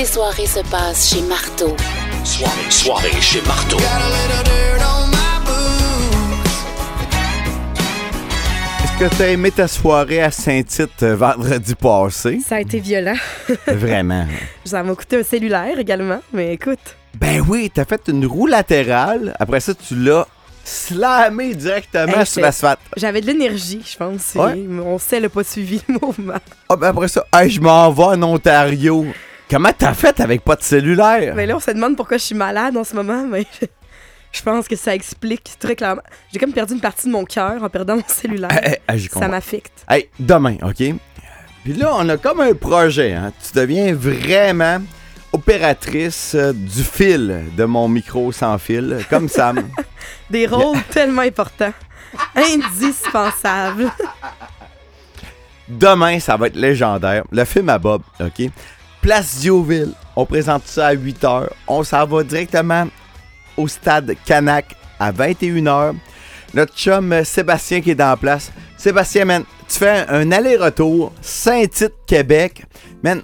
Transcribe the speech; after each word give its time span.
tes 0.00 0.06
soirées 0.06 0.46
se 0.46 0.60
passent 0.70 1.10
chez 1.12 1.20
Marteau. 1.20 1.76
Soirée, 2.24 2.70
soirée 2.70 3.20
chez 3.20 3.42
Marteau. 3.42 3.76
Est-ce 8.82 8.98
que 8.98 9.14
t'as 9.18 9.28
aimé 9.28 9.50
ta 9.50 9.68
soirée 9.68 10.22
à 10.22 10.30
Saint-Tite 10.30 11.02
euh, 11.02 11.16
vendredi 11.16 11.74
passé? 11.74 12.40
Ça 12.42 12.56
a 12.56 12.60
été 12.60 12.80
violent. 12.80 13.16
Vraiment. 13.66 14.26
Ça 14.64 14.82
m'a 14.82 14.94
coûté 14.94 15.18
un 15.18 15.22
cellulaire 15.22 15.78
également, 15.78 16.20
mais 16.32 16.54
écoute. 16.54 16.96
Ben 17.16 17.44
oui, 17.46 17.70
t'as 17.74 17.84
fait 17.84 18.00
une 18.08 18.24
roue 18.24 18.46
latérale. 18.46 19.36
Après 19.38 19.60
ça, 19.60 19.74
tu 19.74 19.96
l'as 19.96 20.26
slamé 20.64 21.54
directement 21.54 22.20
Hey, 22.20 22.26
sur 22.26 22.40
l'asphalte. 22.40 22.80
J'avais 22.96 23.20
de 23.20 23.26
l'énergie, 23.26 23.82
je 23.86 23.98
pense. 23.98 24.34
Ouais. 24.34 24.60
et 24.60 24.62
Mon 24.66 24.98
sel 24.98 25.24
n'a 25.24 25.28
pas 25.28 25.44
suivi 25.44 25.82
le 25.88 25.98
mouvement. 26.00 26.38
Ah, 26.70 26.76
ben 26.76 26.88
après 26.88 27.08
ça, 27.08 27.26
hey, 27.34 27.50
je 27.50 27.60
m'en 27.60 27.90
vais 27.92 28.04
en 28.04 28.22
Ontario. 28.22 29.04
Comment 29.50 29.72
t'as 29.76 29.94
fait 29.94 30.20
avec 30.20 30.42
pas 30.42 30.54
de 30.54 30.62
cellulaire? 30.62 31.34
Mais 31.34 31.44
là, 31.44 31.56
on 31.56 31.60
se 31.60 31.72
demande 31.72 31.96
pourquoi 31.96 32.18
je 32.18 32.22
suis 32.22 32.36
malade 32.36 32.76
en 32.76 32.84
ce 32.84 32.94
moment, 32.94 33.26
mais 33.26 33.44
je 34.32 34.42
pense 34.42 34.68
que 34.68 34.76
ça 34.76 34.94
explique 34.94 35.58
très 35.58 35.74
clairement. 35.74 36.02
J'ai 36.32 36.38
comme 36.38 36.52
perdu 36.52 36.74
une 36.74 36.80
partie 36.80 37.08
de 37.08 37.12
mon 37.12 37.24
cœur 37.24 37.60
en 37.60 37.68
perdant 37.68 37.96
mon 37.96 38.04
cellulaire. 38.06 38.52
Hey, 38.52 38.70
hey, 38.70 38.78
hey, 38.88 38.98
j'y 39.00 39.08
ça 39.08 39.26
m'affecte. 39.26 39.84
Hey, 39.88 40.08
demain, 40.20 40.56
OK? 40.62 40.94
Puis 41.64 41.72
là, 41.72 41.92
on 41.96 42.08
a 42.08 42.16
comme 42.16 42.40
un 42.40 42.54
projet. 42.54 43.12
Hein? 43.12 43.32
Tu 43.44 43.58
deviens 43.58 43.92
vraiment 43.92 44.78
opératrice 45.32 46.36
euh, 46.36 46.52
du 46.52 46.84
fil 46.84 47.46
de 47.56 47.64
mon 47.64 47.88
micro 47.88 48.30
sans 48.30 48.56
fil, 48.56 48.98
comme 49.10 49.28
Sam. 49.28 49.68
Des 50.30 50.46
rôles 50.46 50.80
tellement 50.90 51.22
importants. 51.22 51.72
Indispensables. 52.36 53.90
Demain, 55.68 56.20
ça 56.20 56.36
va 56.36 56.46
être 56.46 56.56
légendaire. 56.56 57.24
Le 57.32 57.44
film 57.44 57.68
à 57.68 57.78
Bob, 57.78 58.02
OK? 58.20 58.48
Place 59.00 59.38
Dioville. 59.38 59.92
On 60.16 60.26
présente 60.26 60.66
ça 60.66 60.88
à 60.88 60.92
8 60.92 61.22
h. 61.22 61.48
On 61.66 61.82
s'en 61.82 62.04
va 62.06 62.22
directement 62.22 62.86
au 63.56 63.66
stade 63.66 64.14
Canac 64.26 64.76
à 64.98 65.10
21 65.10 65.64
h. 65.64 65.94
Notre 66.52 66.74
chum 66.74 67.12
euh, 67.12 67.24
Sébastien 67.24 67.80
qui 67.80 67.92
est 67.92 67.94
dans 67.94 68.10
la 68.10 68.16
place. 68.16 68.52
Sébastien, 68.76 69.24
man, 69.24 69.44
tu 69.68 69.78
fais 69.78 70.04
un, 70.08 70.30
aller-retour 70.32 71.12
Saint-Tite, 71.22 71.94
Québec. 72.06 72.64
Man, 73.02 73.22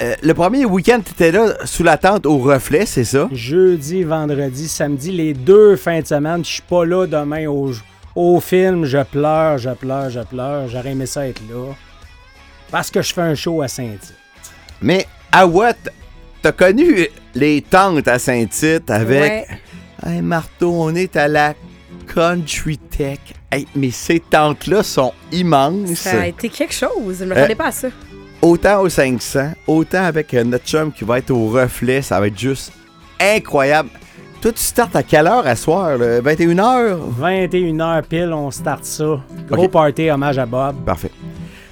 euh, 0.00 0.14
le 0.22 0.34
premier 0.34 0.64
week-end, 0.64 1.00
tu 1.04 1.12
étais 1.12 1.32
là 1.32 1.54
sous 1.64 1.82
la 1.82 1.96
tente 1.96 2.26
au 2.26 2.38
reflet, 2.38 2.86
c'est 2.86 3.04
ça? 3.04 3.28
Jeudi, 3.32 4.04
vendredi, 4.04 4.68
samedi, 4.68 5.10
les 5.10 5.34
deux 5.34 5.76
fins 5.76 6.00
de 6.00 6.06
semaine. 6.06 6.44
Je 6.44 6.50
suis 6.50 6.62
pas 6.62 6.84
là 6.84 7.06
demain 7.06 7.46
au, 7.46 7.72
au 8.14 8.38
film. 8.38 8.84
Je 8.84 9.02
pleure, 9.02 9.58
je 9.58 9.70
pleure, 9.70 10.10
je 10.10 10.20
pleure. 10.20 10.68
J'aurais 10.68 10.90
aimé 10.90 11.06
ça 11.06 11.26
être 11.26 11.42
là. 11.50 11.72
Parce 12.70 12.90
que 12.90 13.02
je 13.02 13.12
fais 13.12 13.22
un 13.22 13.34
show 13.34 13.62
à 13.62 13.68
Saint-Tite. 13.68 14.14
Mais 14.80 15.06
à 15.32 15.46
what? 15.46 15.74
T'as 16.42 16.52
connu 16.52 17.06
les 17.34 17.62
tentes 17.62 18.06
à 18.08 18.18
Saint-Tite 18.18 18.90
avec. 18.90 19.20
Ouais. 19.20 19.46
Hey 20.06 20.22
Marteau, 20.22 20.72
on 20.72 20.94
est 20.94 21.16
à 21.16 21.26
la 21.26 21.54
Country 22.06 22.78
Tech. 22.78 23.18
Hey, 23.50 23.66
mais 23.74 23.90
ces 23.90 24.20
tentes-là 24.20 24.82
sont 24.82 25.12
immenses. 25.32 25.94
Ça 25.94 26.20
a 26.22 26.26
été 26.26 26.48
quelque 26.48 26.74
chose. 26.74 27.16
Je 27.18 27.24
ne 27.24 27.30
m'attendais 27.30 27.54
pas 27.54 27.66
à 27.66 27.72
ça. 27.72 27.88
Autant 28.40 28.80
au 28.82 28.88
500, 28.88 29.52
autant 29.66 30.04
avec 30.04 30.32
euh, 30.32 30.44
notre 30.44 30.64
chum 30.64 30.92
qui 30.92 31.04
va 31.04 31.18
être 31.18 31.32
au 31.32 31.48
reflet, 31.48 32.02
ça 32.02 32.20
va 32.20 32.28
être 32.28 32.38
juste 32.38 32.72
incroyable. 33.20 33.88
Toi, 34.40 34.52
tu 34.52 34.62
startes 34.62 34.94
à 34.94 35.02
quelle 35.02 35.26
heure 35.26 35.44
à 35.44 35.56
soir? 35.56 35.98
là? 35.98 36.20
21h? 36.20 36.98
21h 37.20 38.02
pile, 38.04 38.32
on 38.32 38.52
start 38.52 38.84
ça. 38.84 39.20
Gros 39.50 39.68
party, 39.68 40.08
hommage 40.10 40.38
à 40.38 40.46
Bob. 40.46 40.76
Parfait. 40.84 41.10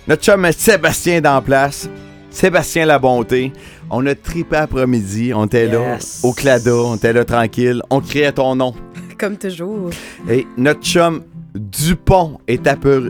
Notre 0.09 0.25
chum 0.25 0.51
Sébastien 0.51 1.21
dans 1.21 1.41
place. 1.41 1.89
Sébastien 2.37 2.85
La 2.85 2.99
Bonté. 2.99 3.51
On 3.89 4.05
a 4.05 4.15
trippé 4.15 4.57
après-midi. 4.57 5.33
On 5.35 5.47
était 5.47 5.67
là 5.69 5.97
au 6.23 6.35
Clada. 6.35 6.75
On 6.75 6.97
était 6.97 7.15
là 7.15 7.25
tranquille. 7.25 7.81
On 7.89 8.01
criait 8.01 8.31
ton 8.33 8.55
nom. 8.55 8.75
Comme 9.19 9.39
toujours. 9.39 9.89
Et 10.29 10.47
notre 10.59 10.83
chum 10.83 11.23
Dupont 11.55 12.39
est 12.47 12.67
apeuré. 12.67 13.09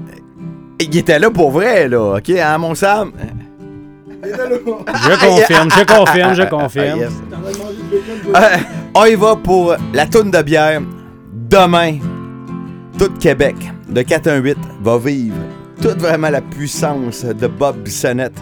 Il 0.78 0.96
était 0.96 1.18
là 1.18 1.28
pour 1.28 1.50
vrai, 1.50 1.88
là, 1.88 2.18
OK, 2.18 2.30
hein, 2.30 2.58
mon 2.58 2.76
Sam? 2.76 3.10
Je 4.22 5.26
confirme, 5.26 5.70
je 5.76 5.84
confirme, 5.84 6.34
je 6.34 6.42
Ah, 6.42 6.46
confirme. 6.46 7.00
yes. 7.00 7.12
Euh, 8.32 8.56
on 8.94 9.04
y 9.06 9.16
va 9.16 9.34
pour 9.34 9.74
la 9.92 10.06
toune 10.06 10.30
de 10.30 10.40
bière. 10.42 10.82
Demain, 11.50 11.98
tout 12.96 13.10
Québec, 13.18 13.56
de 13.88 14.02
4 14.02 14.28
à 14.28 14.36
8, 14.36 14.56
va 14.82 14.98
vivre 14.98 15.34
toute 15.82 15.98
vraiment 15.98 16.30
la 16.30 16.40
puissance 16.42 17.24
de 17.24 17.46
Bob 17.48 17.78
Bissonnette 17.78 18.38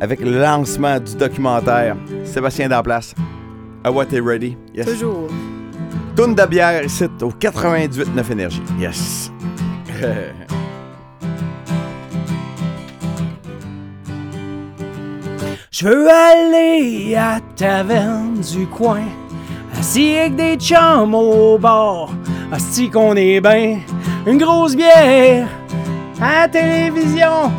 avec 0.00 0.20
le 0.20 0.40
lancement 0.40 0.98
du 0.98 1.14
documentaire 1.16 1.96
Sébastien 2.24 2.68
Damplace. 2.68 3.14
À 3.84 3.92
what 3.92 4.06
est 4.12 4.20
ready? 4.20 4.56
Yes. 4.74 4.86
Toujours. 4.86 5.28
Toune 6.16 6.34
de 6.34 6.44
bière 6.44 6.84
ici 6.84 7.04
au 7.22 7.30
98.9 7.30 8.32
Énergie. 8.32 8.62
Yes. 8.78 9.30
Je 15.70 15.88
veux 15.88 16.10
aller 16.10 17.14
à 17.14 17.40
taverne 17.56 18.40
du 18.40 18.66
coin, 18.66 19.00
assis 19.78 20.14
avec 20.18 20.36
des 20.36 20.56
chums 20.56 21.14
au 21.14 21.56
bord, 21.56 22.12
assis 22.52 22.90
qu'on 22.90 23.16
est 23.16 23.40
bien, 23.40 23.78
une 24.26 24.36
grosse 24.36 24.76
bière, 24.76 25.48
à 26.20 26.40
la 26.40 26.48
télévision, 26.48 27.50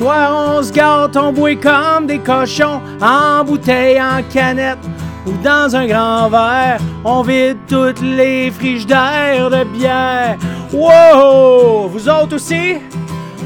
on 0.00 0.62
se 0.62 0.72
gâte, 0.72 1.16
on 1.16 1.32
boit 1.32 1.56
comme 1.56 2.06
des 2.06 2.18
cochons, 2.18 2.80
en 3.00 3.44
bouteille, 3.44 4.00
en 4.00 4.22
canette, 4.32 4.78
ou 5.26 5.32
dans 5.42 5.74
un 5.74 5.86
grand 5.86 6.28
verre, 6.28 6.78
on 7.04 7.22
vide 7.22 7.58
toutes 7.68 8.00
les 8.00 8.50
frigidaires 8.50 9.50
de 9.50 9.64
bière. 9.64 10.36
Wow! 10.72 11.88
Vous 11.88 12.08
autres 12.08 12.36
aussi? 12.36 12.76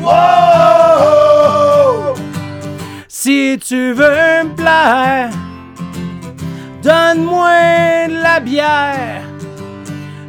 Wow! 0.01 0.13
Si 3.09 3.59
tu 3.65 3.93
veux 3.93 4.43
me 4.45 4.55
plaire, 4.55 5.31
donne-moi 6.83 8.09
de 8.09 8.23
la 8.23 8.41
bière. 8.41 9.23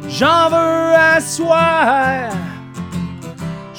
J'en 0.08 0.48
veux 0.48 0.94
à 0.94 1.20
soir. 1.20 2.30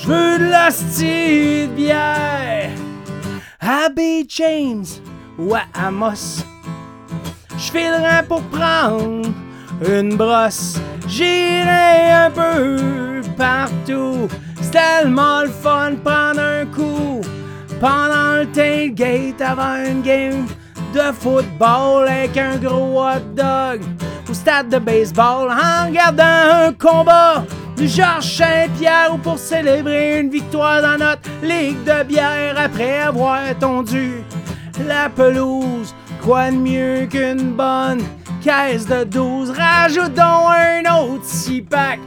Je 0.06 0.12
veux 0.12 0.38
de 0.38 0.52
la 0.52 0.70
style 0.70 1.70
bière. 1.76 2.70
À 3.60 3.90
B. 3.90 4.24
James 4.28 4.86
ou 5.40 5.56
à 5.56 5.64
Amos. 5.74 6.44
Je 7.58 7.72
filerai 7.72 8.24
pour 8.28 8.44
prendre 8.44 9.28
une 9.90 10.16
brosse. 10.16 10.80
J'irai 11.08 12.12
un 12.12 12.30
peu 12.30 13.22
partout. 13.36 14.28
C'est 14.62 14.72
tellement 14.72 15.42
le 15.42 15.50
fun 15.50 15.92
de 15.92 15.96
prendre 15.96 16.40
un 16.40 16.66
coup. 16.68 17.22
Pendant 17.82 18.42
le 18.42 18.46
tailgate 18.52 19.42
avant 19.42 19.84
une 19.90 20.04
game 20.04 20.46
de 20.94 21.12
football 21.20 22.08
avec 22.08 22.38
un 22.38 22.58
gros 22.58 23.02
hot 23.02 23.26
dog. 23.34 23.82
Au 24.30 24.34
stade 24.36 24.70
de 24.70 24.78
baseball 24.78 25.50
en 25.50 25.88
regardant 25.88 26.68
un 26.68 26.74
combat 26.74 27.44
du 27.76 27.88
Georges 27.88 28.38
Saint-Pierre 28.38 29.14
ou 29.14 29.18
pour 29.18 29.38
célébrer 29.38 30.20
une 30.20 30.30
victoire 30.30 30.82
dans 30.82 30.98
notre 30.98 31.30
ligue 31.44 31.84
de 31.84 32.04
bière 32.04 32.56
après 32.58 33.02
avoir 33.02 33.40
tondu 33.60 34.24
la 34.88 35.10
pelouse. 35.10 35.94
Quoi 36.24 36.52
de 36.52 36.56
mieux 36.56 37.06
qu'une 37.06 37.54
bonne 37.54 38.04
caisse 38.44 38.88
de 38.88 39.04
12? 39.04 39.52
Rajoute 39.52 40.14
donc 40.14 40.50
un 40.50 40.96
autre 40.96 41.26
six-pack. 41.26 42.00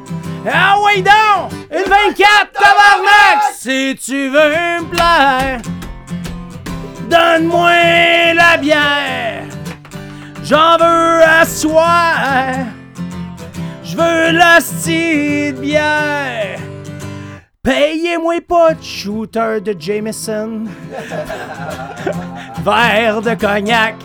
Ah 0.50 0.76
oui 0.84 1.02
donc! 1.02 1.52
Une 1.70 1.88
24 1.88 2.52
tabarnak! 2.52 3.42
Si 3.56 3.96
tu 4.00 4.28
veux 4.28 4.80
me 4.80 4.84
plaire, 4.88 5.60
donne-moi 7.10 8.34
la 8.34 8.56
bière. 8.56 9.44
J'en 10.42 10.78
veux 10.78 11.22
à 11.22 11.44
soir. 11.44 12.77
Veux 13.98 14.30
la 14.30 14.60
style 14.60 15.54
bière. 15.54 16.60
Payez-moi 17.64 18.40
pas 18.46 18.74
de 18.74 18.80
shooter 18.80 19.60
de 19.60 19.74
Jameson. 19.76 20.66
Verre 22.64 23.20
de 23.20 23.34
cognac. 23.34 23.96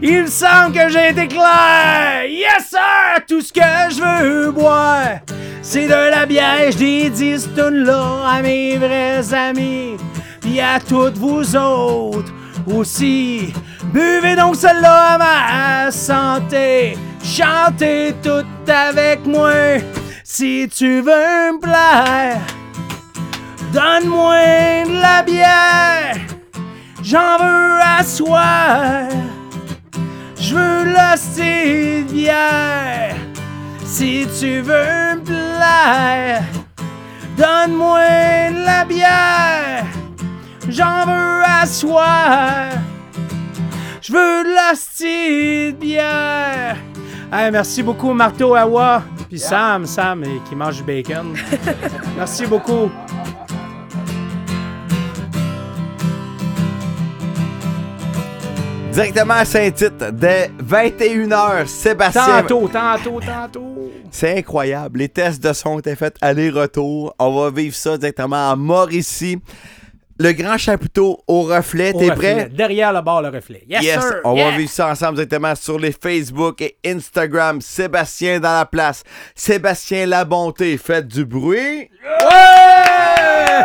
Il 0.00 0.28
semble 0.28 0.74
que 0.74 0.88
j'ai 0.88 1.10
été 1.10 1.28
clair. 1.28 2.24
Yes, 2.26 2.70
sir! 2.70 3.22
Tout 3.28 3.42
ce 3.42 3.52
que 3.52 3.60
je 3.60 4.00
veux 4.00 4.52
boire, 4.52 5.20
c'est 5.60 5.86
de 5.86 6.10
la 6.10 6.24
bière. 6.24 6.72
Je 6.72 6.78
dédie 6.78 7.38
ce 7.38 7.48
tune-là 7.48 8.26
à 8.26 8.40
mes 8.40 8.78
vrais 8.78 9.34
amis. 9.34 9.98
Puis 10.40 10.60
à 10.60 10.80
toutes 10.80 11.18
vous 11.18 11.54
autres 11.54 12.32
aussi. 12.74 13.52
Buvez 13.92 14.34
donc 14.34 14.56
celle-là 14.56 15.16
à 15.16 15.18
ma 15.18 15.90
santé. 15.90 16.96
Chantez 17.22 18.14
tout 18.22 18.46
avec 18.68 19.24
moi. 19.26 19.78
Si 20.24 20.68
tu 20.74 21.00
veux 21.00 21.52
me 21.52 21.60
plaire, 21.60 22.40
donne-moi 23.72 24.84
de 24.86 25.00
la 25.00 25.22
bière. 25.22 26.16
J'en 27.02 27.38
veux 27.38 27.78
à 27.80 28.02
soir. 28.02 29.08
bière. 32.12 33.16
Si 33.84 34.26
tu 34.38 34.60
veux 34.60 35.16
me 35.16 35.22
plaire, 35.24 36.42
donne-moi 37.36 38.50
de 38.50 38.64
la 38.64 38.84
bière. 38.84 39.84
J'en 40.68 41.04
veux 41.06 41.42
asseoir. 41.44 42.70
Je 44.00 44.12
veux 44.12 44.44
de 44.44 44.54
la 44.54 44.74
style 44.74 45.74
bière. 45.74 46.76
Hey, 47.34 47.50
merci 47.50 47.82
beaucoup, 47.82 48.12
Marteau 48.12 48.54
Awa. 48.54 49.02
Puis 49.30 49.38
Sam, 49.38 49.86
Sam, 49.86 50.22
eh, 50.22 50.38
qui 50.46 50.54
mange 50.54 50.76
du 50.76 50.82
bacon. 50.82 51.34
merci 52.16 52.44
beaucoup. 52.44 52.90
Directement 58.92 59.32
à 59.32 59.44
Saint-Tite, 59.46 60.04
dès 60.12 60.50
21h, 60.62 61.66
Sébastien. 61.66 62.42
Tantôt, 62.42 62.68
tantôt, 62.68 63.20
tantôt. 63.20 63.90
C'est 64.10 64.36
incroyable. 64.36 64.98
Les 64.98 65.08
tests 65.08 65.42
de 65.42 65.54
son 65.54 65.70
ont 65.70 65.78
été 65.78 65.96
faits 65.96 66.16
aller-retour. 66.20 67.14
On 67.18 67.40
va 67.40 67.50
vivre 67.50 67.74
ça 67.74 67.96
directement 67.96 68.50
à 68.50 68.56
Mauricie. 68.56 69.38
Le 70.18 70.32
grand 70.32 70.56
chapiteau 70.58 71.18
au 71.26 71.42
reflet. 71.42 71.92
T'es 71.92 72.10
prêt? 72.12 72.48
Derrière 72.52 72.92
le 72.92 73.00
bar, 73.00 73.22
le 73.22 73.28
reflet. 73.28 73.62
Yes, 73.68 73.82
Yes, 73.82 74.00
sir. 74.00 74.20
on 74.24 74.36
Yeah. 74.36 74.50
va 74.50 74.56
vivre 74.56 74.70
ça 74.70 74.88
ensemble 74.88 75.14
directement 75.14 75.54
sur 75.54 75.78
les 75.78 75.92
Facebook 75.92 76.60
et 76.60 76.76
Instagram. 76.86 77.60
Sébastien 77.60 78.38
dans 78.40 78.52
la 78.58 78.66
place. 78.66 79.02
Sébastien 79.34 80.06
La 80.06 80.24
Bonté, 80.24 80.76
faites 80.78 81.08
du 81.08 81.24
bruit. 81.24 81.88
Ouais! 82.04 83.64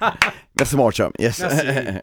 Merci 0.58 0.76
mon 0.76 0.90
chum. 0.90 1.10
Yes. 1.18 1.38
Merci. 1.40 1.66